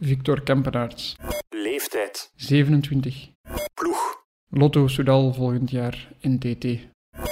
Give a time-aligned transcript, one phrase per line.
[0.00, 1.16] Victor Kampenaerts.
[1.48, 2.32] Leeftijd.
[2.36, 3.28] 27.
[3.74, 4.24] Ploeg.
[4.48, 6.64] Lotto Soudal volgend jaar NTT.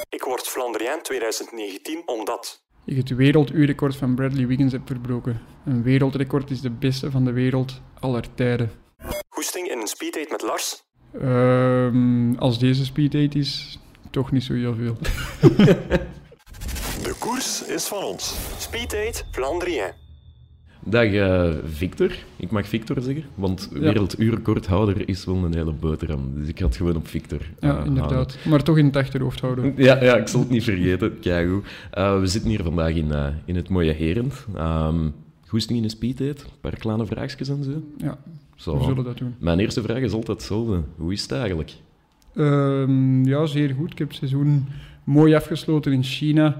[0.08, 2.62] Ik word Flandriaan 2019 omdat.
[2.84, 5.40] Ik het werelduurrecord van Bradley Wiggins heb verbroken.
[5.64, 8.70] Een wereldrecord is de beste van de wereld aller tijden.
[9.28, 10.82] Goesting in een speeddate met Lars.
[11.20, 13.78] Ehm, als deze speeddate is,
[14.10, 14.96] toch niet zo heel veel.
[17.02, 18.34] De koers is van ons.
[18.58, 20.07] Speeddate Flandrien.
[20.84, 22.10] Dag eh, Victor.
[22.36, 23.78] Ik mag Victor zeggen, want Ja.
[23.80, 26.30] werelduurrecordhouder is wel een hele boterham.
[26.34, 27.94] Dus ik had gewoon op Victor Ja, eh, houden.
[27.96, 28.38] inderdaad.
[28.44, 29.74] Maar toch in het achterhoofd houden.
[29.76, 31.18] Ja, ja, ik zal het niet vergeten.
[31.20, 31.66] Keigoed.
[31.90, 34.46] Eh we zitten hier vandaag in, eh, in het mooie Herend.
[34.58, 35.14] Um,
[35.46, 37.70] goesting in een speeddate, een paar kleine vraagjes en zo.
[37.96, 38.18] Ja,
[38.56, 38.78] zo.
[38.78, 39.34] we zullen dat doen.
[39.38, 40.80] Mijn eerste vraag is altijd hetzelfde.
[40.96, 41.72] Hoe is het eigenlijk?
[42.34, 43.92] Ehm, ja, zeer goed.
[43.92, 44.66] Ik heb het seizoen
[45.04, 46.56] mooi afgesloten in China.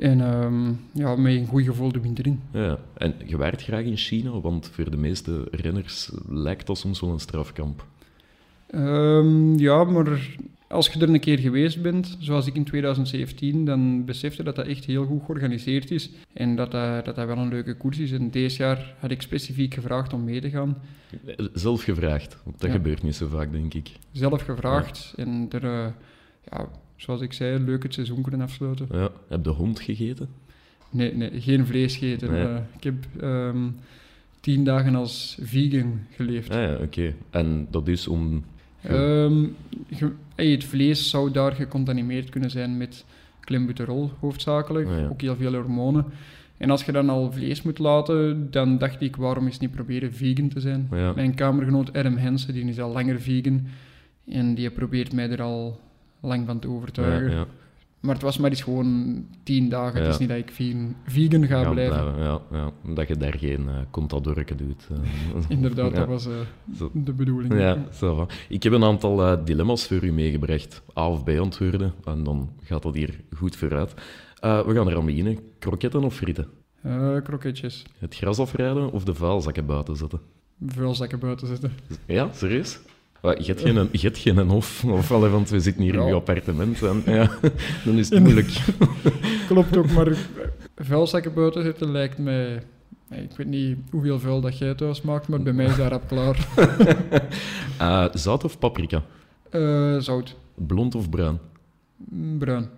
[0.00, 2.40] En ehm, ja, met een goed gevoel de winter in.
[2.52, 2.78] Ja.
[2.96, 7.10] En je waart graag in China, want voor de meeste renners lijkt dat soms wel
[7.10, 7.86] een strafkamp.
[8.66, 10.38] Ehm, ja, maar
[10.68, 14.56] als je er een keer geweest bent, zoals ik in 2017, dan besef je dat
[14.56, 16.10] dat echt heel goed georganiseerd is.
[16.32, 18.12] En dat dat, dat, dat wel een leuke koers is.
[18.12, 20.76] En deze jaar had ik specifiek gevraagd om mee te gaan.
[21.52, 22.76] Zelf gevraagd, want dat Ja.
[22.76, 23.90] gebeurt niet zo vaak, denk ik.
[24.12, 25.12] Zelf gevraagd.
[25.16, 25.86] En er, eh,
[26.50, 26.68] ja,
[27.00, 28.86] zoals ik zei, leuk het seizoen kunnen afsluiten.
[28.92, 29.10] Ja.
[29.28, 30.28] Heb de hond gegeten?
[30.90, 32.30] Nee, nee geen vlees gegeten.
[32.32, 32.44] Nee.
[32.44, 33.68] Eh, ik heb ehm,
[34.40, 36.50] tien dagen als vegan geleefd.
[36.50, 37.14] Ah ja, oké.
[37.30, 38.44] En dat is om...
[38.82, 43.04] Ge- hey, het vlees zou daar gecontamineerd kunnen zijn met
[43.40, 44.88] klembuterol, hoofdzakelijk.
[44.88, 45.06] Ah, ja.
[45.06, 46.04] Ook heel veel hormonen.
[46.56, 50.12] En als je dan al vlees moet laten, dan dacht ik, waarom eens niet proberen
[50.12, 50.88] vegan te zijn?
[50.90, 51.12] Ja.
[51.12, 53.66] Mijn kamergenoot Adam Hensen, die is al langer vegan.
[54.28, 55.80] En die probeert mij er al
[56.20, 57.30] lang van te overtuigen.
[57.30, 57.46] Ja, ja.
[58.00, 59.94] Maar het was maar eens gewoon tien dagen.
[59.96, 60.10] Het Ja.
[60.12, 62.16] is niet dat ik vegan, vegan ga Gaan blijven.
[62.18, 62.70] Ja, ja.
[62.94, 64.86] Dat je daar geen uh, contadorken doet.
[64.90, 65.40] eh.
[65.56, 65.98] Inderdaad, Ja.
[65.98, 66.32] dat was eh,
[66.76, 66.90] Zo.
[66.94, 67.58] de bedoeling.
[67.58, 68.26] Ja, va.
[68.48, 70.82] Ik heb een aantal eh, dilemma's voor u meegebracht.
[70.98, 71.92] A of B antwoorden.
[72.04, 73.94] En dan gaat dat hier goed vooruit.
[74.40, 75.38] Eh, we gaan er aan beginnen.
[75.58, 76.48] Kroketten of frieten?
[76.82, 77.84] Eh, kroketjes.
[77.98, 80.20] Het gras afrijden of de vuilzakken buiten zetten?
[80.66, 81.72] Vuilzakken buiten zetten.
[82.06, 82.80] Ja, serieus?
[83.22, 86.14] Je hebt geen, je hebt geen hof, of allee, want we zitten hier in uw
[86.14, 86.82] appartement.
[86.82, 87.30] En, ja,
[87.84, 88.48] dan is het moeilijk.
[89.48, 90.16] Klopt ook, maar
[90.76, 92.62] vuilzakken buiten zetten lijkt mij...
[93.10, 96.08] Ik weet niet hoeveel vuil dat jij thuis maakt, maar bij mij is daar rap
[96.08, 96.38] klaar.
[97.78, 99.02] Eh, zout of paprika?
[99.50, 100.36] Eh, zout.
[100.54, 101.38] Blond of bruin?
[101.96, 102.68] Mm, Bruin.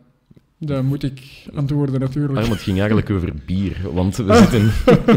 [0.65, 2.39] Dat moet ik antwoorden natuurlijk.
[2.39, 4.63] Ah, maar het ging eigenlijk over bier, want we zitten,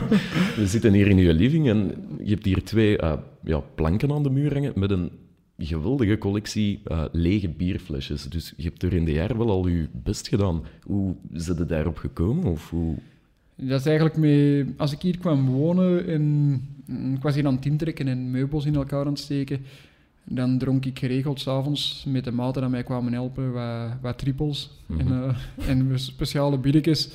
[0.62, 1.92] we zitten hier in uw living en
[2.24, 3.14] je hebt hier twee eh,
[3.44, 5.12] ja, planken aan de muur hangen met een
[5.58, 8.24] geweldige collectie eh, lege bierflesjes.
[8.24, 10.64] Dus je hebt er in de jaren wel al je best gedaan.
[10.84, 12.46] Hoe zit je daarop gekomen?
[12.46, 12.96] Of hoe...
[13.56, 14.66] Dat is eigenlijk mee...
[14.78, 16.22] Als ik hier kwam wonen en
[16.86, 19.62] mm, ik was hier aan het intrekken en meubels in elkaar aan het steken,
[20.26, 24.70] dan dronk ik geregeld s'avonds met de maten die mij kwamen helpen wat, wat triples
[24.86, 25.00] Mhm.
[25.12, 27.10] en, eh, en speciale biertjes.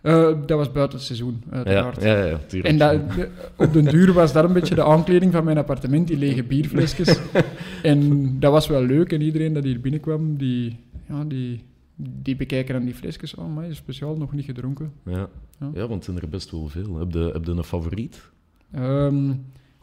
[0.00, 2.02] Eh, dat was buiten het seizoen, Ja, uiteraard.
[2.02, 2.72] ja, ja, tuurlijk.
[2.72, 6.06] En dat, de- op den duur was dat een beetje de aankleding van mijn appartement,
[6.08, 7.18] die lege bierflesjes.
[7.82, 9.12] en dat was wel leuk.
[9.12, 10.76] En iedereen dat hier binnenkwam, die,
[11.08, 11.64] ja, die,
[11.96, 13.34] die bekijken aan die flesjes.
[13.34, 14.92] Oh, maar speciaal nog niet gedronken.
[15.04, 15.28] Ja.
[15.60, 15.70] Ja.
[15.74, 16.98] ja, want het zijn er best wel veel.
[16.98, 18.20] Heb je, heb je een favoriet?
[18.72, 19.30] Ehm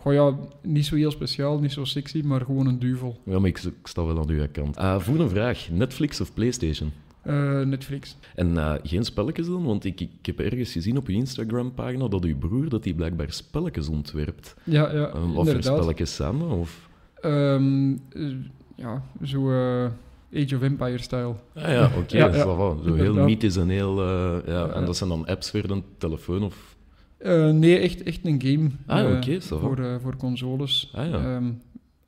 [0.07, 3.17] goh, ja, niet zo heel speciaal, niet zo sexy, maar gewoon een duvel.
[3.25, 4.77] Ja, maar ik, ik sta wel aan uw kant.
[4.77, 6.91] Uh, voor een vraag, Netflix of Playstation?
[7.27, 8.17] Eh, Netflix.
[8.35, 9.63] En eh, geen spelletjes dan?
[9.63, 13.31] Want ik, ik heb ergens gezien op uw Instagram-pagina dat uw broer dat hij blijkbaar
[13.31, 14.55] spelletjes ontwerpt.
[14.63, 15.77] Ja, ja wat voor inderdaad.
[15.77, 16.33] spelletjes dat?
[16.41, 16.89] Of...
[17.21, 18.35] Ehm, eh,
[18.75, 19.51] ja, zo
[20.33, 21.35] Age of Empire-style.
[21.53, 22.17] Ah ja, oké.
[22.17, 22.79] Ja, dat ja, is wel wat.
[22.85, 24.03] Zo heel mythisch en heel...
[24.03, 24.85] ja, Ja, en ja.
[24.85, 26.76] dat zijn dan apps voor de telefoon of...
[27.17, 28.69] Eh, nee, echt, echt een game.
[28.85, 30.91] Ah, eh, voor, eh, voor consoles.
[30.93, 31.35] Ah, ja.
[31.35, 31.45] Ehm,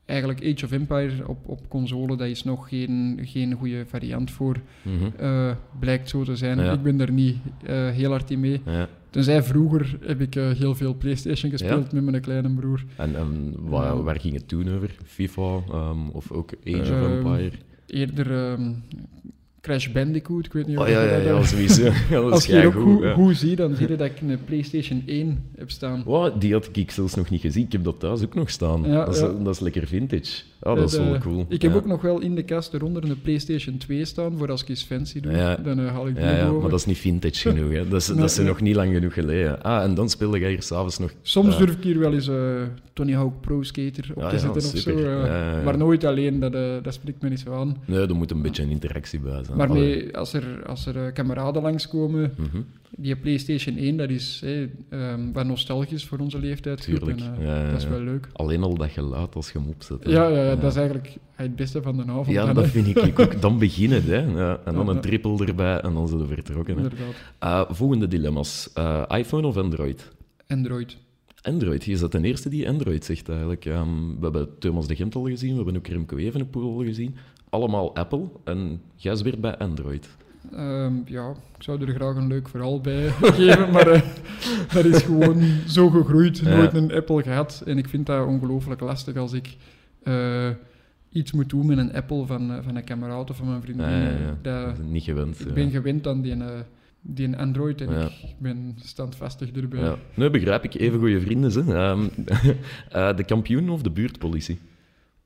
[0.06, 4.56] eigenlijk Age of Empire op, op console, dat is nog geen, geen goede variant voor.
[4.82, 5.10] Mhm.
[5.18, 6.60] eh, blijkt zo te zijn.
[6.60, 6.74] Ja.
[6.74, 8.62] Ik ben daar niet heel hard in mee.
[8.66, 8.88] Ja.
[9.10, 12.86] Tenzij vroeger heb ik heel veel PlayStation gespeeld met mijn kleine broer.
[12.96, 13.56] En, en
[14.04, 14.96] waar, ging het toen over?
[15.06, 17.52] FIFA ehm, of ook Age of Ehm, Empire?
[17.86, 18.72] Eerder ehm,
[19.62, 21.92] Crash Bandicoot, ik weet niet of Oh ja, je ja, sowieso.
[22.32, 23.14] Als je ook goed, ja.
[23.14, 26.04] goed ziet, dan zie je dat ik een PlayStation 1 heb staan.
[26.06, 27.66] Wow, die had ik zelfs nog niet gezien.
[27.66, 28.84] Ik heb dat thuis ook nog staan.
[28.86, 29.28] Ja, dat, is, ja.
[29.44, 30.42] dat is lekker vintage.
[30.62, 31.46] Oh, dat is Eh, wel cool.
[31.50, 34.62] Ik heb ook nog wel in de kast eronder een PlayStation 2 staan, voor als
[34.62, 35.32] ik eens fancy doe.
[35.32, 35.56] Ja.
[35.56, 36.62] Dan eh, haal ik die Ja, boven.
[36.62, 37.72] maar dat is niet vintage genoeg.
[37.72, 37.88] Hè.
[37.88, 38.48] Dat, is, Nee, dat is nee.
[38.48, 39.62] nog niet lang genoeg geleden.
[39.64, 41.14] Ah, en dan speelde jij hier s'avonds nog...
[41.22, 42.36] Soms durf ik hier wel eens eh,
[42.94, 44.96] Tony Hawk Pro Skater op Ja, te zetten of zo.
[45.64, 47.78] Maar nooit alleen, dat, dat spreekt me niet zo aan.
[47.86, 51.06] Nee, er moet een beetje een interactie bij zijn Maar nee, als er, als er
[51.06, 52.62] eh, kameraden langskomen, Mhm,
[52.96, 56.82] die PlayStation 1, dat is hè, ehm, wat nostalgisch voor onze leeftijd.
[56.82, 58.28] Tuurlijk, En, eh, ja, dat is wel leuk.
[58.34, 59.98] Alleen al dat geluid als je hem opzet.
[60.04, 62.28] Ja, ja, ja, dat is eigenlijk het beste van de avond.
[62.28, 63.42] Ja, dan, dat vind ik ook.
[63.42, 64.56] Dan beginnen, hè.
[64.66, 66.78] En dan een trippel erbij en dan zijn we vertrokken.
[66.78, 66.88] Hè.
[67.40, 68.70] Eh, volgende dilemma's.
[69.08, 70.12] IPhone of Android?
[70.48, 70.98] Android.
[71.42, 73.66] Android, je is dat de eerste die Android zegt eigenlijk.
[73.66, 73.88] Ehm,
[74.20, 77.16] we hebben Thomas de Gent al gezien, we hebben ook Remco Evenepoel al gezien.
[77.50, 80.10] Allemaal Apple en jij is weer bij Android.
[80.52, 84.02] Ehm, ja, ik zou er graag een leuk verhaal bij geven, maar eh,
[84.74, 86.38] dat is gewoon zo gegroeid.
[86.38, 86.56] Ja.
[86.58, 87.64] Nooit een Apple gehad.
[87.66, 89.56] En ik vind dat ongelooflijk lastig als ik
[90.04, 90.50] eh,
[91.12, 93.90] iets moet doen met een Apple van, eh, van een kameraad of van mijn vriendin.
[93.90, 94.38] Ja.
[94.42, 95.40] Dat- Dat niet gewend.
[95.40, 96.46] ik ben gewend aan die, eh,
[97.02, 98.06] die een Android en Ja.
[98.06, 99.80] ik ben standvastig erbij.
[99.80, 99.96] Ja.
[100.14, 101.66] Nu begrijp ik, even goede vrienden.
[101.68, 101.76] Hè.
[101.76, 102.08] Ehm,
[102.90, 104.60] eh, de kampioen of de buurtpolitie?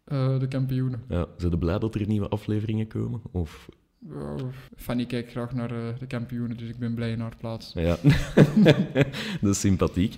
[0.03, 1.01] Eh, de kampioenen.
[1.09, 3.21] Ja, zijn blij dat er nieuwe afleveringen komen?
[3.31, 3.69] Of,
[4.09, 4.35] Ja,
[4.75, 7.73] Fanny kijkt graag naar eh, de kampioenen, dus ik ben blij in haar plaats.
[7.73, 7.97] ja,
[9.41, 10.15] dat is sympathiek.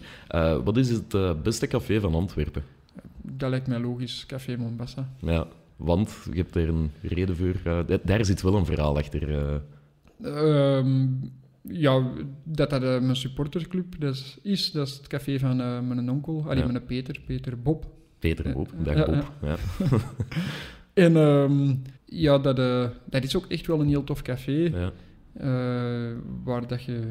[0.63, 2.63] Wat is het beste café van Antwerpen?
[3.21, 5.09] Dat lijkt mij logisch, Café Mombasa.
[5.19, 7.85] Ja, want je hebt er een reden voor.
[7.85, 9.35] da- daar zit wel een verhaal achter.
[9.37, 9.55] eh.
[11.67, 12.11] Ja,
[12.43, 16.43] dat dat eh, mijn supportersclub dat is, dat is het café van eh, mijn onkel,
[16.45, 16.71] allee, Ja.
[16.71, 17.85] mijn Peter, Peter Bob.
[18.19, 19.31] Peter Bob, dag Ja, Bob.
[19.41, 19.55] Ja.
[20.93, 21.75] En ehm,
[22.05, 24.91] ja, dat, eh, dat is ook echt wel een heel tof café, Ja.
[26.43, 27.01] waar dat je,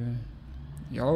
[0.89, 1.13] ja,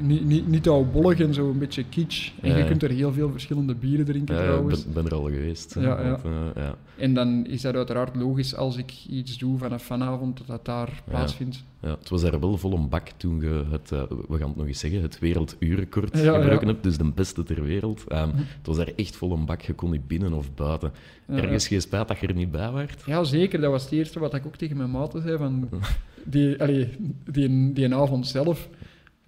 [0.00, 2.30] niet, niet, niet oudbollig en zo een beetje kitsch.
[2.40, 4.84] En Ja, je kunt er heel veel verschillende bieren drinken Ja, ik trouwens.
[4.84, 5.74] ben, ben er al geweest.
[5.80, 6.14] Ja, eh,
[6.54, 6.74] ja.
[6.96, 11.02] En dan is dat uiteraard logisch als ik iets doe vanaf vanavond, dat dat daar
[11.04, 11.64] plaatsvindt.
[11.82, 14.56] Ja, het was daar wel vol een bak toen je het, eh, we gaan het
[14.56, 18.04] nog eens zeggen, het werelduurrecord gebruiken hebt, dus de beste ter wereld.
[18.08, 20.92] Ehm, het was daar echt vol een bak, je kon niet binnen of buiten.
[21.26, 23.02] Ergens geen spijt dat je er niet bij waart.
[23.06, 23.60] Ja, zeker.
[23.60, 25.36] Dat was het eerste wat ik ook tegen mijn maten zei.
[25.36, 25.68] Van
[26.24, 26.88] die, allee,
[27.30, 28.68] die, die avond zelf,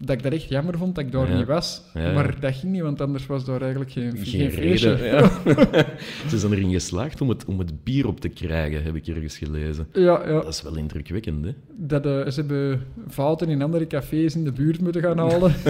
[0.03, 1.37] dat ik dat echt jammer vond dat ik daar Ja.
[1.37, 1.83] niet was.
[1.95, 2.13] Ja.
[2.13, 4.95] Maar dat ging niet, want anders was daar eigenlijk geen, geen, Geen feestje.
[4.95, 5.07] reden.
[5.21, 5.31] Ja.
[6.31, 9.39] Ze zijn erin geslaagd om het, om het bier op te krijgen, heb ik ergens
[9.39, 9.87] gelezen.
[9.93, 10.33] Ja, ja.
[10.41, 11.51] Dat is wel indrukwekkend, hè?
[11.77, 15.53] Dat, eh, ze hebben fouten in andere cafés in de buurt moeten gaan halen.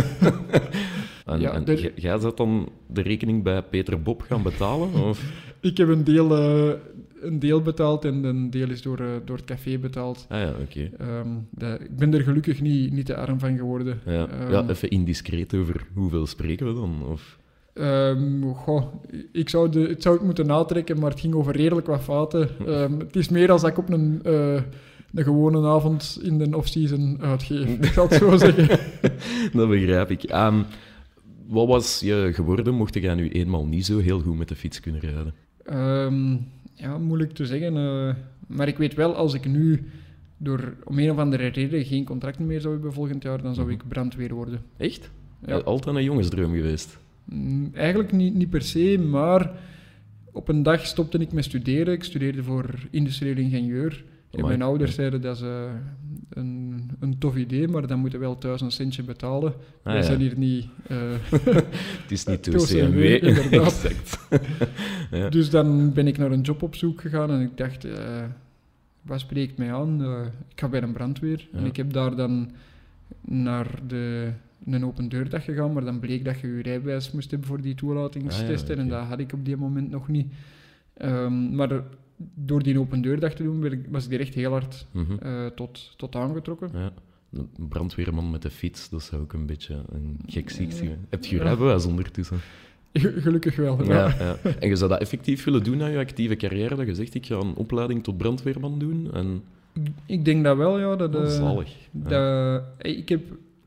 [1.26, 4.92] En, Ja, en jij- jij zat dan de rekening bij Peter Bob gaan betalen?
[4.94, 5.22] Of?
[5.60, 6.74] ik heb een deel, eh,
[7.20, 10.26] een deel betaald en een deel is door, eh, door het café betaald.
[10.28, 10.90] Ah ja, oké.
[10.98, 14.00] Ehm, ik ben er gelukkig niet, niet te arm van geworden.
[14.06, 14.28] Ja.
[14.28, 17.02] Ehm, ja, even indiscreet over hoeveel spreken we dan?
[17.10, 17.38] Of...
[17.72, 18.84] Ehm, goh,
[19.32, 22.34] ik zou, de, ik zou het moeten natrekken, maar het ging over redelijk wat.
[22.66, 24.62] Ehm, het is meer als dat ik op een, eh,
[25.14, 27.68] een gewone avond in de off-season uitgeef.
[27.68, 28.78] Ik zal het zo zeggen.
[29.52, 30.22] Dat begrijp ik.
[30.22, 30.62] Ehm,
[31.46, 34.80] wat was je geworden, mocht jij nu eenmaal niet zo heel goed met de fiets
[34.80, 35.34] kunnen rijden?
[36.80, 37.76] Ja, moeilijk te zeggen.
[37.76, 38.14] eh,
[38.46, 39.84] maar ik weet wel, als ik nu
[40.36, 43.66] door om een of andere reden geen contract meer zou hebben volgend jaar, dan zou
[43.66, 43.74] Mhm.
[43.76, 44.60] ik brandweer worden.
[44.76, 45.10] Echt?
[45.46, 45.58] Ja.
[45.58, 46.98] Eh, Altijd een jongensdroom geweest.
[47.24, 49.50] Mm, Eigenlijk niet, niet per se, maar
[50.32, 51.94] op een dag stopte ik met studeren.
[51.94, 54.04] Ik studeerde voor industrieel ingenieur.
[54.38, 54.48] Amai.
[54.48, 55.68] mijn ouders zeiden dat ze
[56.30, 59.52] een, een tof idee, maar dan moeten we wel thuis een centje betalen.
[59.52, 60.02] Ah, Wij ja.
[60.02, 60.66] zijn hier niet...
[60.86, 60.98] eh,
[62.02, 63.24] Het is niet door OCMW, CMW.
[63.24, 63.90] inderdaad.
[65.10, 65.28] ja.
[65.28, 68.24] Dus dan ben ik naar een job op zoek gegaan en ik dacht, eh,
[69.02, 70.02] wat spreekt mij aan?
[70.02, 71.48] Eh, ik ga bij een brandweer.
[71.52, 72.50] En ik heb daar dan
[73.20, 74.30] naar de,
[74.66, 77.74] een open deurdag gegaan, maar dan bleek dat je je rijbewijs moest hebben voor die
[77.74, 80.32] toelatingstesten Ah, en dat had ik op die moment nog niet.
[80.94, 81.82] Ehm, maar
[82.34, 85.12] door die open deurdag te doen, was ik er echt heel hard Mhm.
[85.22, 86.70] eh, tot, tot aangetrokken.
[86.74, 86.92] Ja.
[87.32, 90.76] Een brandweerman met de fiets, dat zou ook een beetje een gek ziek Ja.
[90.76, 91.06] zijn.
[91.08, 92.38] Heb je rijbewijs ondertussen?
[92.92, 93.84] Gelukkig wel.
[93.84, 94.14] Ja.
[94.18, 94.36] Ja.
[94.58, 96.74] En je zou dat effectief willen doen na je actieve carrière?
[96.76, 99.12] Dat je zegt, ik ga een opleiding tot brandweerman doen?
[99.12, 99.42] En
[100.06, 100.96] Ik denk dat wel, ja.
[100.96, 101.74] Dat, eh, zalig.
[101.90, 102.12] Dat,
[102.78, 103.22] eh, ik heb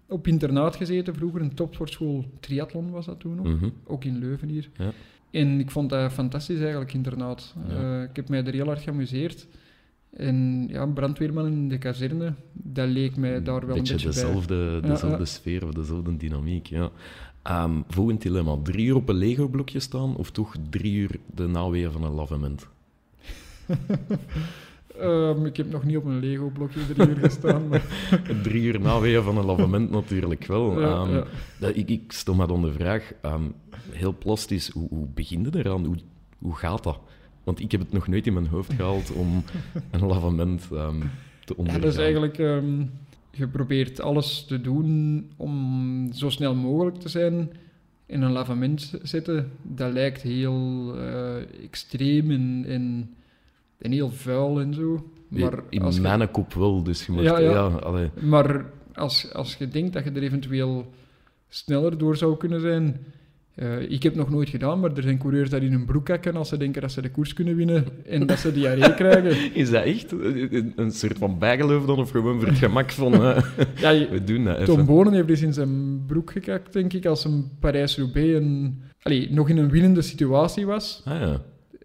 [0.07, 3.45] op internaat gezeten vroeger, een topsportschool triathlon was dat toen nog.
[3.47, 3.69] Mhm.
[3.85, 4.69] ook in Leuven hier.
[4.77, 4.91] Ja.
[5.33, 7.55] En ik vond dat fantastisch eigenlijk, internaat.
[7.67, 7.75] Ja.
[7.75, 9.47] Eh, ik heb mij er heel hard geamuseerd.
[10.13, 14.79] En ja, brandweerman in de kazerne, dat leek mij daar wel beetje een beetje dezelfde,
[14.81, 15.25] dezelfde ja.
[15.25, 16.67] sfeer, of dezelfde dynamiek.
[16.67, 16.91] Ja.
[17.41, 21.91] Ehm, volgend dilemma: drie uur op een Lego-blokje staan of toch drie uur de naweeën
[21.91, 22.67] van een lavement?
[24.99, 27.67] Ehm, ik heb nog niet op een Lego-blokje drie uur gestaan.
[27.67, 27.85] Maar,
[28.43, 30.81] drie uur naweeën van een lavement natuurlijk wel.
[30.81, 31.23] ja, Ehm, ja.
[31.59, 33.43] dat, ik, ik stel me dan de vraag, ehm,
[33.91, 35.85] heel plastisch, hoe, hoe begin je eraan?
[35.85, 35.95] Hoe,
[36.39, 36.99] hoe gaat dat?
[37.43, 39.43] Want ik heb het nog nooit in mijn hoofd gehaald om
[39.91, 40.99] een lavement ehm,
[41.45, 41.81] te Ja, ondergaan.
[41.81, 42.37] dat is eigenlijk...
[43.31, 47.51] je probeert alles te doen om zo snel mogelijk te zijn.
[48.05, 53.13] In een lavement zetten, dat lijkt heel eh, extreem en, en,
[53.83, 55.07] en heel vuil en zo.
[55.27, 57.23] Maar in als je- mijn kop wel, dus je moet...
[57.23, 57.79] Ja, Ja.
[58.21, 60.85] Maar als, als je denkt dat je er eventueel
[61.49, 63.05] sneller door zou kunnen zijn.
[63.55, 66.35] eh, ik heb nog nooit gedaan, maar er zijn coureurs die in een broek kakken
[66.35, 69.55] als ze denken dat ze de koers kunnen winnen en dat ze diarree krijgen.
[69.55, 70.11] Is dat echt
[70.75, 73.13] een soort van bijgeloof dan, of gewoon voor het gemak van...
[73.13, 73.43] eh,
[73.75, 74.75] Ja, je- we doen dat even.
[74.75, 79.31] Tom Bonen heeft dus in zijn broek gekakt, denk ik, als een Parijs-Roubaix een, allee,
[79.31, 81.01] nog in een winnende situatie was.
[81.05, 81.41] Ah ja.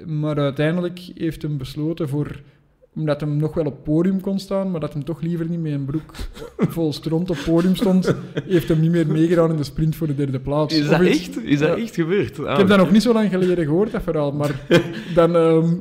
[0.07, 2.41] Maar uiteindelijk heeft hem besloten voor
[2.95, 5.73] omdat hem nog wel op podium kon staan, maar dat hem toch liever niet met
[5.73, 6.15] een broek
[6.75, 8.15] vol stront op podium stond,
[8.45, 10.79] heeft hem niet meer meegedaan in de sprint voor de derde plaats.
[10.79, 11.45] Is dat echt?
[11.45, 11.83] Is dat Ja.
[11.83, 12.39] echt gebeurd?
[12.39, 14.61] Ah, Ik heb dat nog niet zo lang geleden gehoord, dat verhaal, maar
[15.15, 15.75] dan ehm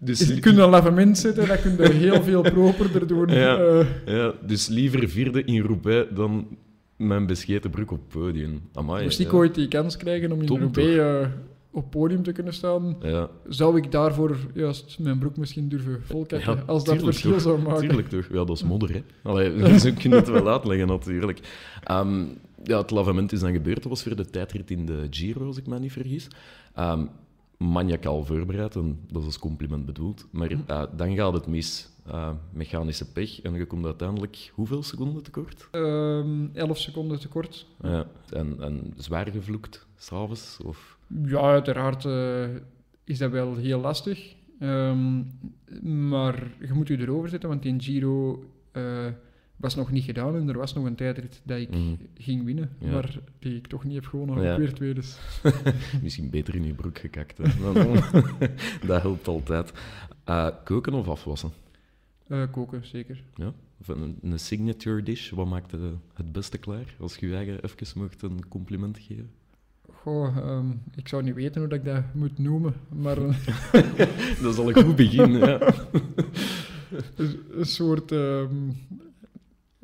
[0.00, 3.28] dus, je een lavement zetten, dat kun je heel veel properder doen.
[3.28, 3.58] Ja.
[3.58, 6.46] Eh, ja, dus liever vierde in Roubaix dan
[6.96, 8.60] mijn bescheten broek op podium.
[8.74, 9.36] Amai, moest ik ja.
[9.36, 11.28] ooit die kans krijgen om in Tom, Roubaix
[11.78, 16.56] op podium te kunnen staan, Ja, zou ik daarvoor juist mijn broek misschien durven volkakken,
[16.56, 17.40] Ja, als dat verschil toch.
[17.40, 17.80] zou maken.
[17.80, 18.26] Tuurlijk toch.
[18.28, 19.02] Ja, dat is modder, hè.
[19.22, 21.40] Allee, zo kun je het wel uitleggen, natuurlijk.
[21.84, 22.24] Ehm,
[22.64, 23.82] ja, het lavement is dan gebeurd.
[23.82, 26.28] Dat was voor de tijdrit in de Giro, als ik me niet vergis.
[26.74, 27.04] Ehm
[27.58, 30.26] maniacaal voorbereid, en dat is als compliment bedoeld.
[30.30, 31.88] Maar eh, dan gaat het mis.
[32.06, 33.40] Eh, mechanische pech.
[33.42, 35.68] En je komt uiteindelijk hoeveel seconden tekort?
[35.70, 37.66] Ehm 11 seconden te kort.
[37.82, 40.58] Ja, en, en zwaar gevloekt, s'avonds?
[40.64, 40.97] Of...
[41.24, 42.48] Ja, uiteraard eh,
[43.04, 44.34] is dat wel heel lastig.
[44.60, 45.22] Ehm,
[46.08, 49.06] maar je moet je erover zetten, want in Giro eh,
[49.56, 51.94] was nog niet gedaan en er was nog een tijdrit dat ik Mhm.
[52.14, 52.90] ging winnen, Ja.
[52.90, 54.56] maar die ik toch niet heb gewonnen, Ja.
[54.58, 55.00] weer tweede.
[55.00, 55.18] is.
[56.02, 57.38] Misschien beter in je broek gekakt.
[57.38, 57.44] Hè.
[58.86, 59.72] Dat helpt altijd.
[60.24, 61.50] Eh, koken of afwassen?
[62.50, 63.22] Koken, zeker.
[63.34, 63.52] Ja?
[63.80, 65.80] Of een, een signature dish, wat maakt het
[66.14, 66.94] het beste klaar?
[67.00, 69.30] Als je je eigen even mocht een compliment geven.
[70.08, 73.34] Goh, ehm, ik zou niet weten hoe dat ik dat moet noemen, maar een,
[74.42, 75.32] Dat is al een goed begin.
[75.32, 75.60] Ja.
[77.16, 78.12] een, een soort...
[78.12, 78.68] ehm,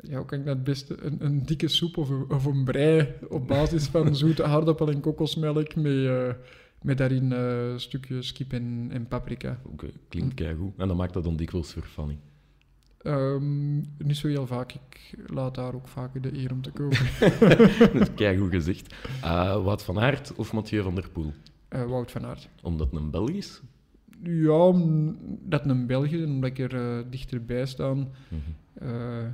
[0.02, 0.96] ja, hoe kan ik dat het beste?
[1.02, 5.00] Een, een dikke soep of een, of een brei op basis van zoete aardappel en
[5.00, 6.32] kokosmelk met, eh,
[6.82, 9.60] met daarin eh stukjes kip en, en paprika.
[9.64, 10.72] Oké, klinkt keigoed.
[10.76, 11.86] En dan maakt dat dan dikwijls voor
[13.04, 14.72] Ehm, niet zo heel vaak.
[14.72, 17.06] Ik laat daar ook vaak de eer om te koken.
[17.92, 18.94] Dat is keigoed gezegd.
[19.22, 21.32] Eh Wout van Aert of Mathieu van der Poel?
[21.68, 22.48] Eh, Wout van Aert.
[22.62, 23.60] Omdat het een Belg is?
[24.22, 27.92] Ja, omdat het een Belg is en omdat ik er eh, dichterbij sta.
[27.94, 28.06] Mhm.
[28.74, 29.26] Eh,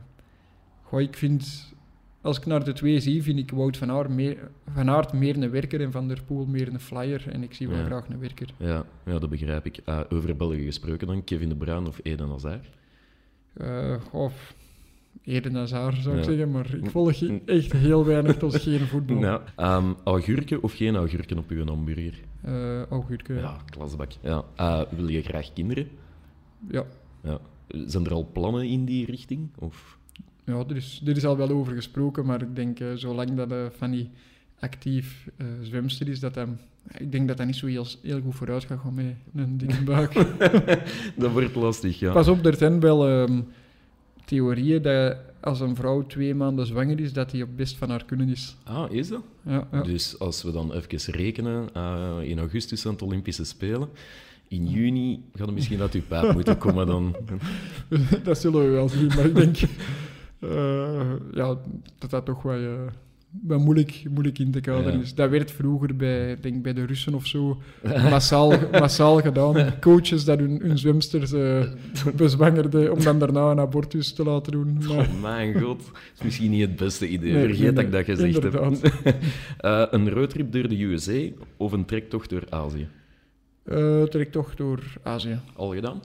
[0.82, 1.72] goh, ik vind,
[2.20, 5.42] als ik naar de twee zie, vind ik Wout van Aert meer, van Aert meer
[5.42, 7.28] een werker en Van der Poel meer een flyer.
[7.32, 7.84] En ik zie wel Ja.
[7.84, 8.54] graag een werker.
[8.56, 9.80] Ja, ja, dat begrijp ik.
[10.08, 12.78] Over Belgen gesproken dan, Kevin De Bruyne of Eden Hazard?
[13.52, 14.30] Eh goh,
[15.24, 16.30] Eden Hazard zou ik Ja.
[16.30, 19.18] zeggen, maar ik volg ge- echt heel weinig tot geen voetbal.
[19.18, 19.42] Ja.
[19.56, 22.14] Ehm, augurken of geen augurken op uw hamburger?
[22.42, 23.40] Eh augurken, ja.
[23.40, 24.12] Ja, klasbak.
[24.22, 24.44] Ja.
[24.56, 25.88] Eh, wil je graag kinderen?
[26.70, 26.84] ja.
[27.22, 27.38] Ja.
[27.86, 29.48] Zijn er al plannen in die richting?
[29.58, 29.98] Of...
[30.44, 34.10] Ja, er is, er is al wel over gesproken, maar ik denk, zolang dat Fanny
[34.60, 35.28] actief
[35.62, 36.58] zwemster is, dat hem,
[36.98, 39.82] ik denk dat dat niet zo heel, heel goed vooruit gaat gaan met een dikke
[39.82, 40.12] buik.
[41.16, 42.12] Dat wordt lastig, ja.
[42.12, 43.40] Pas op, er zijn wel ehm,
[44.24, 48.04] theorieën dat als een vrouw twee maanden zwanger is, dat die op best van haar
[48.04, 48.56] kunnen is.
[48.64, 49.22] Ah, is dat?
[49.42, 49.82] Ja, ja.
[49.82, 53.88] Dus als we dan even rekenen, eh, in augustus zijn het Olympische Spelen.
[54.48, 57.16] In juni gaat er misschien uit uw pijp moeten komen dan.
[58.22, 59.56] dat zullen we wel zien, maar ik denk
[60.38, 61.58] eh, ja,
[61.98, 62.88] dat dat toch wel,
[63.46, 65.00] wel moeilijk, moeilijk in te kaderen Ja.
[65.00, 65.14] is.
[65.14, 67.60] Dat werd vroeger bij, denk bij de Russen of zo
[68.10, 69.72] massaal, massaal gedaan.
[69.80, 71.64] Coaches dat hun, hun zwemsters eh,
[72.16, 74.78] bezwangerden om dan daarna een abortus te laten doen.
[74.88, 77.32] Maar, Oh, mijn god, dat is misschien niet het beste idee.
[77.32, 78.80] Nee, Vergeet dat ik dat gezegd inderdaad.
[78.82, 79.16] heb.
[79.58, 81.20] Eh, een roadtrip door de USA
[81.56, 82.88] of een trektocht door Azië?
[83.64, 85.38] eh trek toch door Azië.
[85.56, 86.00] Al gedaan?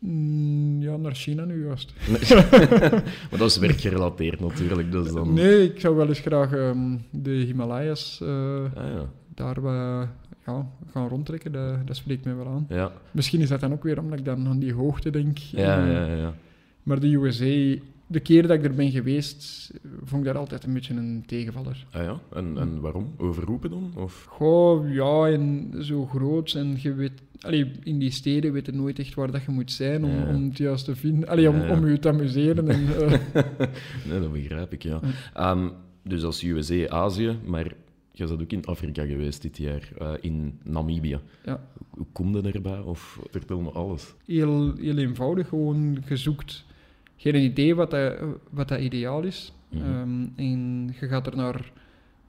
[0.00, 1.92] Mm, ja, naar China nu juist.
[3.30, 4.92] maar dat is werkgerelateerd natuurlijk.
[4.92, 5.32] Dus dan...
[5.32, 9.10] Nee, ik zou wel eens graag ehm, de Himalayas eh, Ah, ja.
[9.34, 10.08] daar wat,
[10.46, 11.52] ja, gaan rondtrekken.
[11.52, 12.66] Dat, dat spreekt mij wel aan.
[12.68, 12.92] Ja.
[13.10, 15.38] Misschien is dat dan ook weer omdat ik dan aan die hoogte denk.
[15.38, 16.34] Ja, Eh, ja, ja.
[16.82, 19.70] Maar de USA, de keer dat ik er ben geweest,
[20.04, 21.86] vond ik dat altijd een beetje een tegenvaller.
[21.90, 22.20] Ah, ja.
[22.32, 23.12] En, en waarom?
[23.16, 23.92] Overroepen dan?
[23.96, 24.24] Of...
[24.28, 26.52] Goh, ja, en zo groot.
[26.54, 29.72] En je weet, allee, in die steden weet je nooit echt waar dat je moet
[29.72, 30.26] zijn om, Ja.
[30.34, 31.28] om het juist te vinden.
[31.28, 31.72] Allee, om, Ja, ja.
[31.78, 32.68] om je te amuseren.
[32.68, 33.18] En, eh,
[34.08, 35.00] nee, dat begrijp ik, ja.
[35.02, 35.50] Ja.
[35.50, 35.68] Ehm,
[36.04, 37.72] dus als USA, Azië, maar
[38.12, 41.18] je bent ook in Afrika geweest dit jaar, eh, in Namibië.
[41.44, 41.60] ja.
[41.90, 42.78] Hoe kom je erbij?
[42.80, 44.14] Of vertel me alles.
[44.26, 46.64] heel, heel eenvoudig, gewoon gezoekt.
[47.20, 48.18] Geen idee wat dat,
[48.50, 49.52] wat dat ideaal is.
[49.68, 49.82] Mhm.
[49.84, 51.72] Ehm, en je gaat er naar,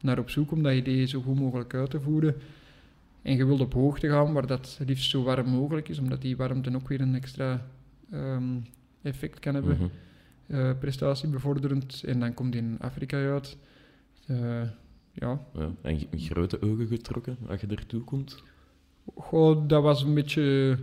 [0.01, 2.35] naar op zoek om dat idee zo goed mogelijk uit te voeren.
[3.21, 6.37] En je wilt op hoogte gaan waar dat liefst zo warm mogelijk is, omdat die
[6.37, 7.67] warmte ook weer een extra
[8.11, 8.43] ehm,
[9.01, 9.77] effect kan hebben.
[9.77, 9.87] Mhm.
[10.47, 12.03] eh, prestatiebevorderend.
[12.03, 13.57] En dan komt in Afrika uit.
[14.25, 14.61] Eh,
[15.11, 15.71] ja, Ja.
[15.81, 18.43] En grote ogen getrokken als je ertoe komt?
[19.15, 20.77] goh, dat was een beetje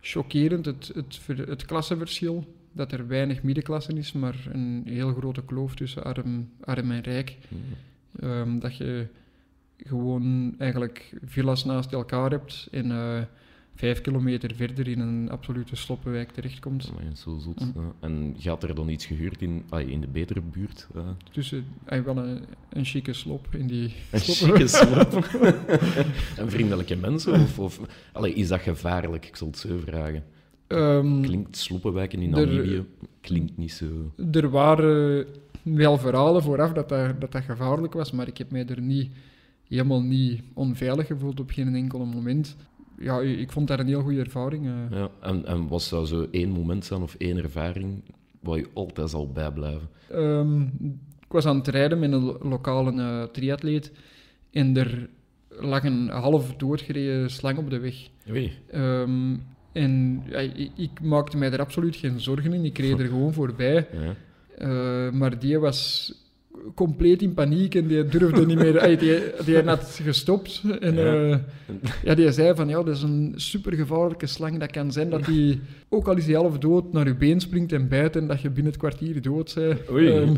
[0.00, 2.55] chockerend, het, het, het klassenverschil.
[2.76, 7.36] Dat er weinig middenklassen is, maar een heel grote kloof tussen arm, arm en rijk.
[7.48, 8.24] Mhm.
[8.24, 9.06] Ehm, dat je
[9.76, 13.22] gewoon eigenlijk villa's naast elkaar hebt en eh,
[13.74, 16.90] vijf kilometer verder in een absolute sloppenwijk terechtkomt.
[16.90, 17.60] Amai, zo zot.
[17.60, 17.72] Mm.
[17.74, 17.92] ja.
[18.00, 20.86] En gaat er dan iets gehuurd in, ah, in de betere buurt?
[21.32, 25.12] Tussen, hij wel een, een chique slop in die Een chique slop.
[26.40, 27.32] en vriendelijke mensen?
[27.32, 27.80] Of, of
[28.12, 29.26] allee, is dat gevaarlijk?
[29.26, 30.24] Ik zal het zo vragen.
[30.66, 32.84] Ehm, Klinkt sloppenwijken in Namibië?
[33.20, 33.86] Klinkt niet zo...
[34.32, 35.26] Er waren
[35.62, 39.10] wel verhalen vooraf dat dat, dat dat gevaarlijk was, maar ik heb mij er niet,
[39.68, 42.56] helemaal niet onveilig gevoeld op geen enkel moment.
[42.98, 44.66] Ja, ik vond dat een heel goede ervaring.
[44.66, 44.98] eh.
[44.98, 48.02] Ja, en, en was dat zo één moment zijn of één ervaring
[48.40, 49.88] waar je altijd zal bijblijven?
[50.10, 50.60] Ehm,
[51.20, 53.92] ik was aan het rijden met een lo- lokale eh, triatleet
[54.50, 55.08] en er
[55.48, 58.08] lag een half doodgereden slang op de weg.
[59.76, 63.32] En ja, ik, ik maakte mij er absoluut geen zorgen in, ik reed er gewoon
[63.32, 63.86] voorbij.
[63.92, 64.14] Ja.
[64.58, 66.12] Eh, maar die was
[66.74, 68.80] compleet in paniek en die durfde niet meer.
[68.80, 70.62] Ay, die, die had gestopt.
[70.80, 71.12] En Ja.
[71.14, 71.40] ja.
[72.04, 74.58] ja, die zei van ja, dat is een supergevaarlijke slang.
[74.58, 77.72] Dat kan zijn dat die, ook al is hij half dood, naar je been springt
[77.72, 79.90] en bijt en dat je binnen het kwartier dood bent.
[79.90, 80.08] Oei.
[80.08, 80.34] Ehm,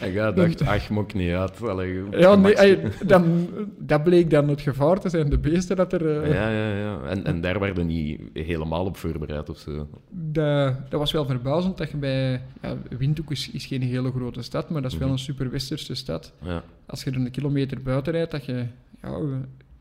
[0.00, 1.62] En jij dacht, ach, mok niet uit.
[1.62, 5.92] Allee, ja, nee, ay, dan, dat bleek dan het gevaar te zijn, de beesten dat
[5.92, 6.20] er...
[6.22, 7.00] eh, Ja, ja, ja.
[7.08, 9.88] En, en daar werden niet helemaal op voorbereid of zo.
[10.10, 12.42] Dat, dat was wel verbazend dat je bij...
[12.62, 15.94] Ja, Windhoek is, is geen hele grote stad, maar dat is wel Een super westerse
[15.94, 16.32] stad.
[16.42, 16.62] Ja.
[16.86, 18.66] als je er een kilometer buiten rijdt, dat je
[19.02, 19.18] ja,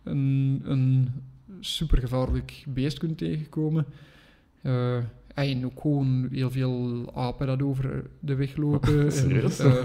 [0.04, 1.10] een, een
[1.60, 3.86] supergevaarlijk beest kunt tegenkomen.
[4.62, 4.98] Eh,
[5.34, 9.12] en ook gewoon heel veel apen dat over de weg lopen.
[9.12, 9.84] en, eh,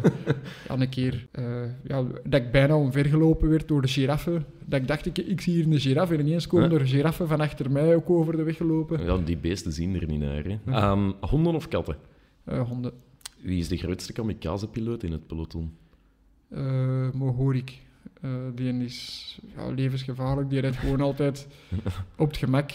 [0.68, 1.44] ja, een keer eh,
[1.82, 4.44] ja, dat ik bijna omvergelopen werd door de giraffen.
[4.64, 7.40] Dat ik dacht, ik, ik zie hier een giraffe en ineens komen er giraffen van
[7.40, 9.04] achter mij ook over de weg gelopen.
[9.04, 10.44] ja, die beesten zien er niet naar.
[10.44, 10.58] Hè.
[10.64, 10.72] Hm.
[10.72, 11.96] Ehm, honden of katten?
[12.44, 12.92] Honden.
[13.42, 15.72] Wie is de grootste kamikaze-piloot in het peloton?
[16.48, 17.78] Eh Mohorik.
[18.20, 20.50] Eh die is ja, levensgevaarlijk.
[20.50, 21.48] Die rijdt gewoon altijd
[22.16, 22.72] op het gemak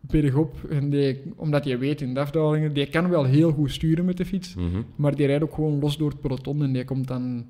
[0.00, 0.64] bergop.
[0.70, 4.16] En die, omdat je weet in de afdalingen, die kan wel heel goed sturen met
[4.16, 4.54] de fiets.
[4.54, 4.82] Mhm.
[4.96, 6.62] Maar die rijdt ook gewoon los door het peloton.
[6.62, 7.46] En die komt dan...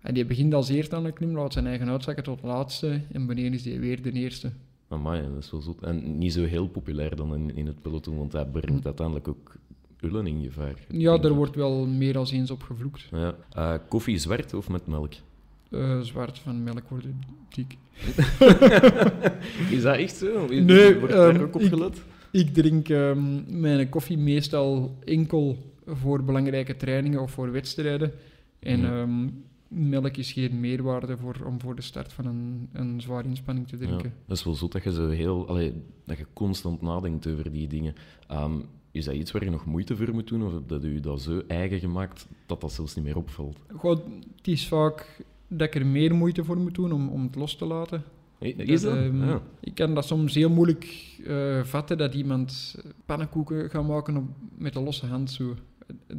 [0.00, 3.00] En die begint als eerste aan de klim, laat zijn eigen uitzakken tot de laatste.
[3.12, 4.52] En beneden is die weer de eerste.
[4.88, 5.82] Amai, dat is wel zot.
[5.82, 9.56] En niet zo heel populair dan in, in het peloton, want hij brengt uiteindelijk ook
[10.02, 10.74] ullen in gevaar.
[10.88, 11.22] Ja, ik.
[11.28, 13.08] wordt wel meer dan eens op gevloekt.
[13.10, 13.34] Ja.
[13.52, 15.12] Eh, koffie zwart of met melk?
[15.70, 17.06] Eh, zwart van melk wordt
[17.48, 17.76] dik.
[19.70, 20.44] Is dat echt zo?
[20.44, 22.02] Is- Nee, wordt daar ehm, ook op ik- gelet?
[22.30, 28.12] Ik drink ehm, mijn koffie meestal enkel voor belangrijke trainingen of voor wedstrijden.
[28.58, 29.00] En Ja.
[29.00, 29.28] ehm,
[29.68, 33.76] melk is geen meerwaarde voor, om voor de start van een, een zware inspanning te
[33.78, 34.12] Ja, drinken.
[34.26, 35.72] dat is wel zo dat je zo heel, allee,
[36.06, 37.94] dat je constant nadenkt over die dingen.
[38.28, 38.52] Ehm,
[38.92, 41.20] is dat iets waar je nog moeite voor moet doen, of heb dat u dat
[41.20, 43.58] zo eigen gemaakt dat dat zelfs niet meer opvalt?
[43.76, 43.98] Goh,
[44.36, 47.56] het is vaak dat ik er meer moeite voor moet doen om, om het los
[47.56, 48.02] te laten.
[48.38, 48.96] Hey, Is dat?
[48.96, 49.42] ehm, Ja.
[49.60, 50.84] Ik kan dat soms heel moeilijk
[51.26, 52.76] eh, vatten dat iemand
[53.06, 54.24] pannenkoeken gaat maken op,
[54.58, 55.30] met een losse hand.
[55.30, 55.54] Zo.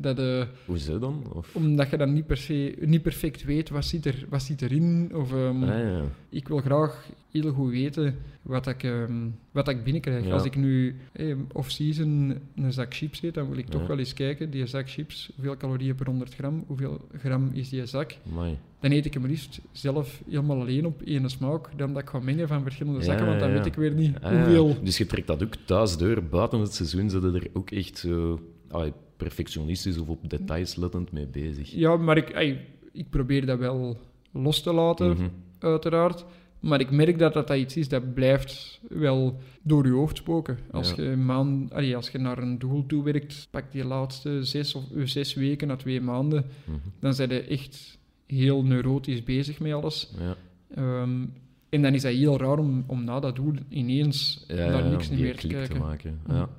[0.03, 1.23] Dat, eh, Hoezo dan?
[1.33, 1.55] Of...
[1.55, 5.11] omdat je dan niet, per se, niet perfect weet wat zit, er, wat zit erin.
[5.13, 6.01] Of, ehm, Ah, ja.
[6.29, 9.13] Ik wil graag heel goed weten wat ik, ehm,
[9.51, 10.25] wat ik binnenkrijg.
[10.25, 10.33] Ja.
[10.33, 14.13] Als ik nu eh, off-season een zak chips eet, dan wil ik toch wel eens
[14.13, 18.15] kijken, die zak chips, hoeveel calorieën per 100 gram, hoeveel gram is die zak.
[18.31, 18.57] Amai.
[18.79, 22.19] Dan eet ik hem liefst zelf helemaal alleen op één smaak, dan dat ik ga
[22.19, 24.77] mengen van verschillende zakken, want dan weet ik weer niet Ah, hoeveel...
[24.83, 26.23] Dus je trekt dat ook thuis door.
[26.23, 28.39] Buiten het seizoen zitten er ook echt zo
[28.69, 31.71] allee, perfectionistisch of op details lettend mee bezig.
[31.71, 33.97] Ja, maar ik, ey, ik probeer dat wel
[34.31, 35.27] los te laten, Mhm.
[35.59, 36.25] uiteraard.
[36.59, 40.57] Maar ik merk dat dat iets is dat blijft wel door je hoofd spoken.
[40.71, 41.03] Als, Ja.
[41.03, 44.91] je, maand, allee, als je naar een doel toe werkt, pak die laatste zes, of,
[44.95, 46.77] eh, zes weken na twee maanden, Mhm.
[46.99, 50.13] dan zijn je echt heel neurotisch bezig met alles.
[50.19, 50.36] Ja.
[50.75, 51.25] Ehm,
[51.69, 55.09] en dan is dat heel raar om, om na dat doel ineens Ja, naar niks
[55.09, 55.77] meer te kijken.
[55.79, 56.19] maken.
[56.27, 56.36] Mhm.
[56.36, 56.49] Ja.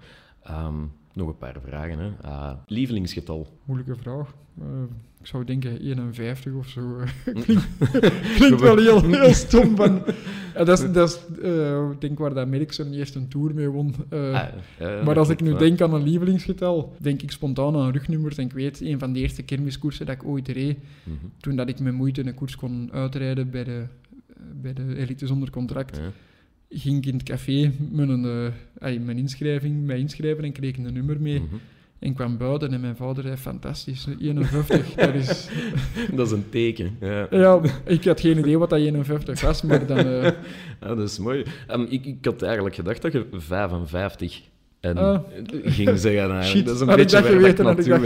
[0.42, 0.74] Ehm,
[1.14, 1.98] nog een paar vragen.
[1.98, 2.10] Hè.
[2.28, 3.58] Ah, lievelingsgetal.
[3.64, 4.34] Moeilijke vraag.
[4.60, 4.64] Eh,
[5.20, 6.80] ik zou denken 51 of zo.
[8.36, 9.76] Klinkt wel heel, heel stom.
[9.76, 10.02] Van,
[10.54, 13.68] Ja, dat is, dat is eh, ik denk waar dat Merckx eerst een tour mee
[13.68, 13.94] won.
[14.08, 14.32] Eh,
[14.80, 18.36] Ah, maar als ik nu denk aan een lievelingsgetal, denk ik spontaan aan rugnummers.
[18.36, 21.16] En ik weet, een van de eerste kermiskoersen dat ik ooit reed, Mhm.
[21.40, 23.84] toen dat ik met moeite een koers kon uitrijden bij de,
[24.62, 26.02] bij de elite zonder contract, Ja.
[26.74, 31.20] Ging ik in het café mijn, ay, mijn inschrijving, mij inschrijven en kreeg een nummer
[31.20, 31.40] mee.
[31.40, 31.54] Mhm.
[31.98, 35.48] En kwam buiten en mijn vader zei, fantastisch, 51, dat is...
[36.16, 36.96] Dat is een teken.
[37.00, 37.26] Ja.
[37.30, 39.98] Ja, ik had geen idee wat dat 51 was, maar dan...
[39.98, 40.22] eh,
[40.80, 41.44] Ja, dat is mooi.
[41.66, 44.42] Ehm, ik, ik had eigenlijk gedacht dat je 55
[44.84, 45.20] en Ah.
[45.64, 46.30] ging zeggen.
[46.30, 46.44] eigenlijk.
[46.44, 47.98] shit, dat is een had ik beetje waar ik naartoe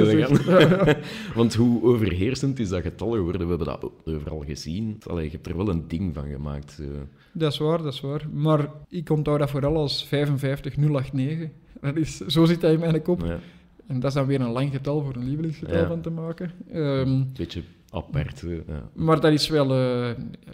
[0.84, 0.94] wil.
[1.34, 3.40] Want hoe overheersend is dat getal geworden?
[3.40, 4.98] We hebben dat overal gezien.
[5.06, 6.70] Allee, je hebt er wel een ding van gemaakt.
[6.72, 6.82] zo.
[7.32, 8.26] Dat is waar, dat is waar.
[8.32, 11.48] Maar ik onthoud dat vooral als 55089.
[11.80, 13.22] Dat is, zo zit dat in mijn kop.
[13.24, 13.38] Ja,
[13.86, 15.86] En dat is dan weer een lang getal voor een lievelingsgetal Ja.
[15.86, 16.50] van te maken.
[16.70, 18.38] Een beetje apart.
[18.38, 18.88] zo, Ja.
[18.94, 19.72] maar dat is wel...
[19.72, 20.08] eh,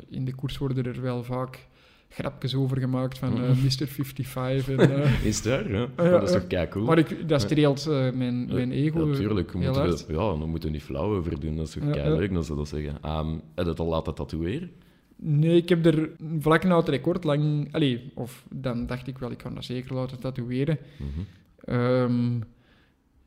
[0.08, 1.66] in de koers worden er wel vaak
[2.14, 3.86] grapjes over gemaakt van eh, Mr.
[3.86, 4.76] 55.
[4.76, 5.70] En, eh, Is waar?
[5.72, 5.88] Ja?
[5.96, 6.38] ja, dat is ja.
[6.38, 6.84] toch kei cool?
[6.84, 9.52] maar ik, dat streelt eh, mijn, mijn ego Ja, natuurlijk.
[9.52, 11.56] heel Moeten we, ja, dan moeten we niet flauw over doen.
[11.56, 12.16] Dat is toch Ja, kei ja.
[12.16, 12.98] leuk dat ze dat zeggen.
[13.02, 14.70] Ehm heb je het al laten tatoeëren?
[15.16, 17.68] Nee, ik heb er vlak na het record lang...
[17.72, 20.78] Allee, of dan dacht ik wel, ik kan dat zeker laten tatoeëren.
[20.98, 21.20] Mhm.
[21.58, 22.38] Ehm,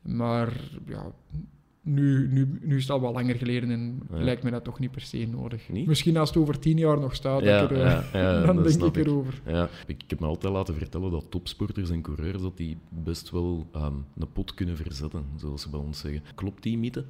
[0.02, 0.54] maar
[0.88, 1.12] ja,
[1.88, 4.24] nu, nu, nu is het al wat langer geleden en Ja.
[4.24, 5.70] lijkt me dat toch niet per se nodig.
[5.70, 5.88] Niet?
[5.88, 8.96] Misschien als het over tien jaar nog staat, Ja, er, ja, eh, dan denk ik
[9.06, 9.42] erover.
[9.46, 13.68] Ja, ik, heb me altijd laten vertellen dat topsporters en coureurs dat die best wel
[13.72, 16.22] ehm, een pot kunnen verzetten, zoals ze bij ons zeggen.
[16.36, 17.06] Klopt die mythe?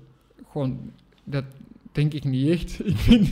[0.51, 0.91] Gewoon,
[1.23, 1.43] dat
[1.91, 2.79] denk ik niet echt.
[2.87, 3.29] Ik vind,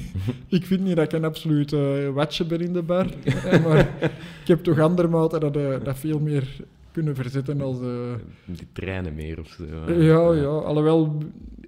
[0.48, 3.06] ik vind niet dat ik een absoluut eh watje ben in de bar.
[3.46, 3.80] Eh, maar
[4.42, 5.54] ik heb toch andere maten dat,
[5.86, 6.56] dat veel meer
[6.96, 7.80] kunnen verzetten als...
[7.82, 8.14] eh,
[8.46, 9.64] Die trainen meer of zo.
[9.92, 11.18] Ja, ja, alhoewel,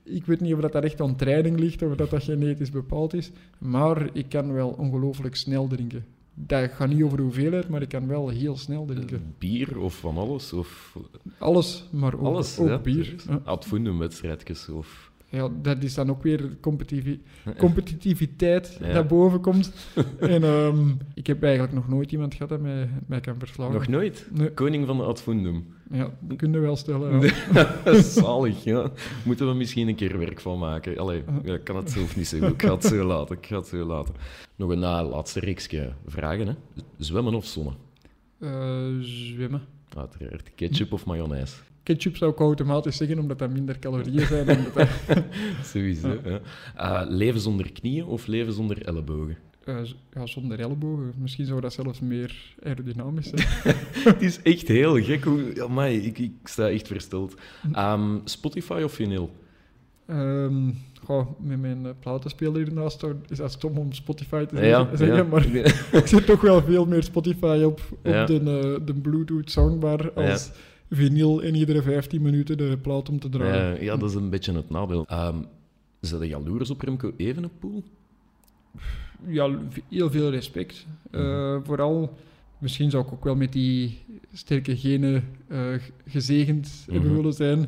[0.03, 3.13] ik weet niet of dat, dat echt aan training ligt of dat dat genetisch bepaald
[3.13, 6.05] is, maar ik kan wel ongelooflijk snel drinken.
[6.33, 9.33] Dat gaat niet over de hoeveelheid, maar ik kan wel heel snel drinken.
[9.37, 10.53] Bier of van alles?
[10.53, 10.97] Of
[11.37, 12.59] Alles, maar ook, alles?
[12.59, 13.15] ook ja, bier.
[13.43, 15.06] Ad fundum wedstrijdjes of...
[15.29, 17.21] Ja, dat is dan ook weer competitivi-
[17.57, 18.93] competitiviteit Ja.
[18.93, 19.73] dat boven komt.
[20.19, 23.71] en ehm, ik heb eigenlijk nog nooit iemand gehad dat mij, mij kan verslaan.
[23.73, 24.27] Nog nooit?
[24.33, 25.65] Nee, Koning van de ad fundum.
[25.91, 27.21] ja, dat kun je wel stellen.
[27.53, 27.67] Ja.
[28.01, 28.91] Zalig, ja.
[29.25, 30.97] Moeten we misschien een keer werk van maken.
[30.97, 32.49] Allee, ik kan het zelf niet zo goed.
[32.49, 33.37] Ik ga het zo laten.
[33.37, 34.13] Ik ga het zo laten.
[34.55, 36.47] Nog een laatste reeksje vragen.
[36.47, 36.53] Hè.
[36.97, 37.75] Zwemmen of zonnen?
[38.39, 39.61] Eh, zwemmen.
[39.97, 40.51] Uiteraard.
[40.55, 41.55] Ketchup of mayonaise?
[41.87, 44.47] Ketchup zou ik automatisch zeggen, omdat dat minder calorieën zijn.
[44.47, 44.87] en dat
[45.63, 46.17] Sowieso.
[46.25, 46.39] Ja.
[46.77, 49.37] Uh, leven zonder knieën of leven zonder ellebogen?
[49.63, 49.75] Eh,
[50.13, 51.13] ja, zonder ellebogen.
[51.17, 53.47] Misschien zou dat zelfs meer aerodynamisch zijn.
[54.13, 55.23] Het is echt heel gek.
[55.23, 55.63] Hoe...
[55.63, 57.35] Amai, ik, ik sta echt versteld.
[57.71, 59.31] Ehm, Spotify of vinyl?
[61.03, 65.17] Goh, met mijn uh, platenspeler hiernaast is dat stom om Spotify te zeggen, Ja, zeggen,
[65.17, 65.23] ja.
[65.23, 65.45] maar
[66.01, 70.51] ik zet toch wel veel meer Spotify op, op de, eh, de Bluetooth soundbar als
[70.89, 73.75] vinyl en iedere 15 minuten de plaat om te draaien.
[73.75, 75.05] Ja, ja, dat is een beetje het nadeel.
[75.07, 75.35] Ehm
[75.99, 77.83] zijn de jaloers op Remco Evenepoel?
[79.27, 79.57] Ja,
[79.89, 80.85] heel veel respect.
[81.11, 82.17] Eh, Vooral,
[82.57, 83.97] misschien zou ik ook wel met die
[84.33, 85.59] sterke genen eh,
[86.07, 87.15] gezegend hebben Mhm.
[87.19, 87.67] willen zijn.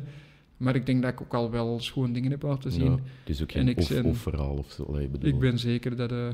[0.56, 2.84] Maar ik denk dat ik ook al wel schoon dingen heb laten zien.
[2.84, 4.96] Ja, het is ook En geen of-of verhaal of zo.
[5.20, 6.28] Ik ben zeker dat, eh,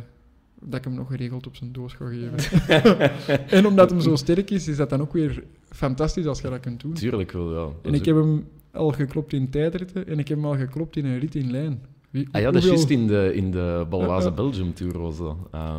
[0.62, 3.48] dat ik hem nog geregeld op zijn doos ga geven.
[3.58, 6.60] en omdat hem zo sterk is, is dat dan ook weer fantastisch als je dat
[6.60, 6.92] kunt doen.
[6.92, 7.68] Tuurlijk wel, ja.
[7.82, 11.04] En ik heb hem al geklopt in tijdritten en ik heb hem al geklopt in
[11.04, 11.80] een rit in lijn.
[12.10, 14.34] Wie, Ah ja, dat is juist in de, in de Balwaze ja.
[14.34, 15.36] Belgium Tour was dat.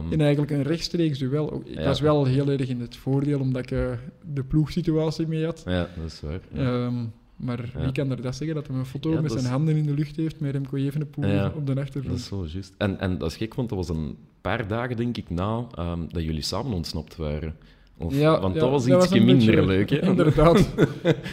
[0.09, 1.51] In eigenlijk een rechtstreeks duel.
[1.51, 1.83] Ook- Ik Ja.
[1.85, 3.85] was wel heel erg in het voordeel, omdat ik eh,
[4.33, 5.63] de ploegsituatie mee had.
[5.65, 6.39] Ja, dat is waar.
[6.51, 6.85] Ja.
[6.85, 6.95] Ehm,
[7.37, 9.75] maar wie kan er dat zeggen, dat hij een foto met dat zijn is- handen
[9.75, 12.19] in de lucht heeft met Remco Evenepoel op de Dat achtergrond.
[12.19, 12.73] is wel juist.
[12.77, 15.99] En, en dat is gek, want dat was een paar dagen, denk ik, na ehm,
[16.09, 17.55] dat jullie samen ontsnapt waren.
[17.99, 20.01] Of, Ja, want ja, dat was dat iets minder beetje- leuk, hè?
[20.11, 20.69] Inderdaad.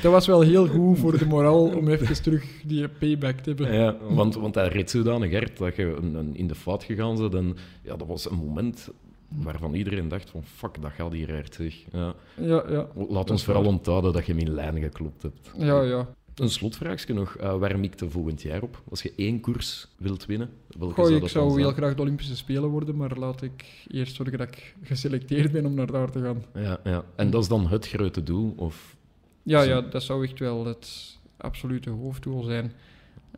[0.03, 3.73] dat was wel heel goed voor de moraal om even terug die payback te hebben.
[3.75, 7.17] Ja, want, want hij reed zodanig hard dat je een, een- in de fout gegaan
[7.17, 7.35] bent.
[7.35, 8.91] En ja, dat was een moment
[9.37, 11.75] waarvan iedereen dacht van, fuck, dat gaat hier hard, zeg.
[11.93, 12.15] Ja.
[12.37, 12.89] Ja, ja.
[13.09, 13.73] Laat ons vooral waar.
[13.73, 15.51] onthouden dat je hem in lijn geklopt hebt.
[15.59, 16.09] Ja, ja.
[16.35, 17.37] Een slotvraagje nog.
[17.37, 18.83] eh waar mikte volgend jaar op?
[18.91, 22.03] Als je één koers wilt winnen, welke Goh, zou ik dat zou heel graag de
[22.03, 26.11] Olympische Spelen worden, maar laat ik eerst zorgen dat ik geselecteerd ben om naar daar
[26.11, 26.45] te gaan.
[26.55, 27.05] Ja, ja.
[27.17, 28.53] En dat is dan het grote doel?
[28.57, 28.97] Of...
[29.43, 32.73] Ja, ja, dat zou echt wel het absolute hoofddoel zijn.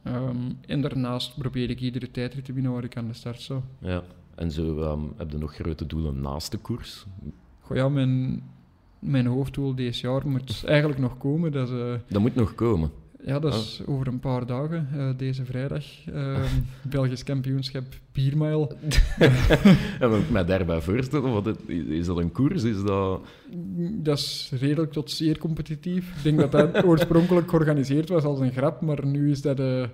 [0.03, 3.63] Ehm, en daarnaast probeer ik iedere tijdrit te winnen waar ik aan de start sta.
[3.79, 4.03] Ja.
[4.37, 7.07] En zo ehm, heb je nog grote doelen naast de koers?
[7.61, 8.43] Goh, ja, mijn,
[8.99, 11.53] mijn hoofddoel deze jaar moet eigenlijk nog komen.
[11.53, 12.91] Dat is, eh, Dat moet nog komen.
[13.25, 15.85] ja, dat is over een paar dagen, eh, deze vrijdag.
[16.07, 16.41] Ehm,
[16.91, 18.69] Belgisch kampioenschap Biermile.
[20.01, 22.63] En moet ik mij daarbij voorstellen, wat het, is dat een koers?
[22.63, 23.21] Is dat...
[23.89, 26.17] Dat is redelijk tot zeer competitief.
[26.17, 29.85] Ik denk dat dat oorspronkelijk georganiseerd was als een grap, maar nu is dat eh,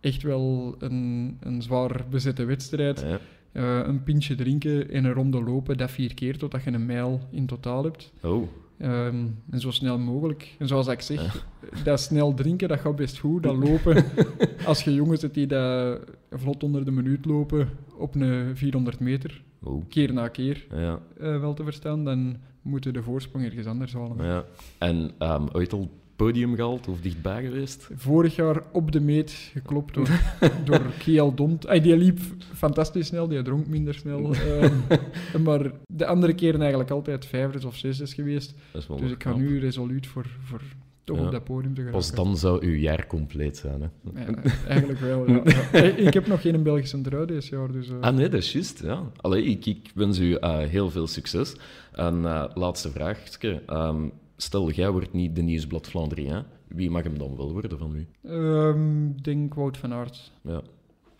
[0.00, 3.00] echt wel een, een zwaar bezette wedstrijd.
[3.00, 3.18] Ja.
[3.52, 7.20] Eh, een pintje drinken en een ronde lopen, dat vier keer totdat je een mijl
[7.30, 8.12] in totaal hebt.
[8.22, 10.54] Oh, Ehm, en zo snel mogelijk.
[10.58, 11.46] En zoals ik zeg,
[11.84, 13.42] dat snel drinken, dat gaat best goed.
[13.42, 14.04] Dat lopen,
[14.66, 19.42] als je jongens zit die dat vlot onder de minuut lopen op een 400 meter,
[19.64, 19.84] Oeh.
[19.88, 24.24] keer na keer Ja, eh, wel te verstaan, dan moeten de voorsprong ergens anders halen.
[24.26, 24.44] ja.
[24.78, 25.90] En ehm ooit al
[26.24, 27.88] podium gehaald of dichtbij geweest?
[27.94, 30.08] Vorig jaar op de meet geklopt door,
[30.64, 31.66] door Kiel Dont.
[31.66, 32.18] Ay, die liep
[32.54, 34.34] fantastisch snel, die dronk minder snel.
[34.34, 34.72] ehm,
[35.42, 38.54] maar de andere keren eigenlijk altijd vijfdes of zesdes geweest.
[38.72, 39.42] Dat is wel Dus ik ga knap.
[39.42, 40.60] nu resoluut voor, voor
[41.04, 41.24] toch Ja.
[41.24, 41.98] op dat podium te geraken.
[42.00, 43.80] Pas dan zou uw jaar compleet zijn.
[43.80, 44.20] Hè?
[44.20, 45.42] Ja, eigenlijk wel, ja.
[46.06, 47.88] Ik heb nog geen Belgische trui dit jaar, dus...
[47.88, 48.82] eh, Ah nee, dat is juist.
[48.82, 49.02] Ja.
[49.20, 51.54] Allee, ik, ik wens u eh, heel veel succes.
[51.92, 53.62] En eh, laatste vraagje.
[53.66, 54.02] Ehm,
[54.42, 56.46] stel, jij wordt niet de Nieuwsblad Vlaanderen.
[56.68, 58.06] Wie mag hem dan wel worden van u?
[58.28, 60.32] ehm, Ik denk Wout van Aert.
[60.42, 60.60] Ja.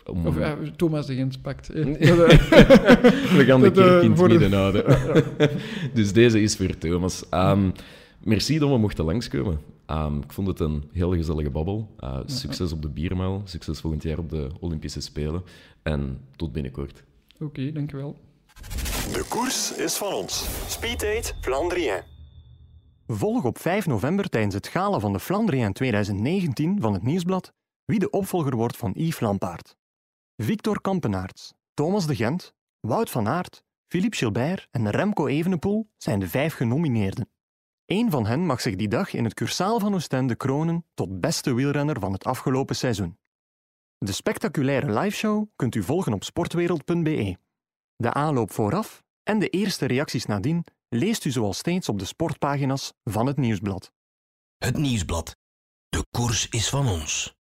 [0.06, 1.68] Om- Of eh, Thomas de Gent pakt.
[1.72, 1.84] eh.
[1.84, 2.38] Dat, eh,
[3.36, 4.84] We gaan de kerk in het midden houden.
[5.94, 7.28] dus deze is voor Thomas.
[7.28, 7.70] Ehm,
[8.24, 9.60] merci dat we mochten langskomen.
[9.86, 11.94] Ehm, ik vond het een heel gezellige babbel.
[12.00, 13.42] Uh, succes op de biermaal.
[13.44, 15.42] Succes volgend jaar op de Olympische Spelen.
[15.82, 17.02] En tot binnenkort.
[17.40, 18.16] Oké, dankjewel.
[19.12, 20.46] De koers is van ons.
[20.68, 22.02] Speed Flandrien.
[23.12, 27.52] Volg op 5 november tijdens het gala van de Flandrien 2019 van het Nieuwsblad
[27.84, 29.76] wie de opvolger wordt van Yves Lampaard.
[30.36, 36.28] Victor Kampenaerts, Thomas de Gent, Wout van Aert, Philippe Gilbert en Remco Evenepoel zijn de
[36.28, 37.30] vijf genomineerden.
[37.86, 41.54] Eén van hen mag zich die dag in het Cursaal van Oostende kronen tot beste
[41.54, 43.18] wielrenner van het afgelopen seizoen.
[43.98, 47.36] De spectaculaire liveshow kunt u volgen op sportwereld.be.
[47.96, 52.92] De aanloop vooraf en de eerste reacties nadien leest u zoals steeds op de sportpagina's
[53.04, 53.92] van het Nieuwsblad.
[54.56, 55.36] Het Nieuwsblad.
[55.88, 57.39] De koers is van ons.